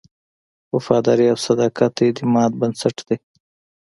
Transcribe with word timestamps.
وفاداري 0.75 1.25
او 1.31 1.37
صداقت 1.47 1.91
د 1.95 1.99
اعتماد 2.07 2.51
بنسټ 2.59 2.97
دی. 3.07 3.17